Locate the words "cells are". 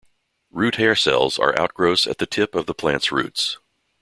0.95-1.55